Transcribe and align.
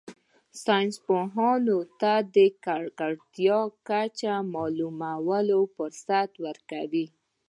ساینس 0.63 0.95
پوهانو 1.05 1.77
ته 1.99 2.13
د 2.35 2.37
ککړتیا 2.65 3.59
کچه 3.87 4.33
معلومولو 4.53 5.59
فرصت 5.75 6.31
ورکوي 6.45 7.05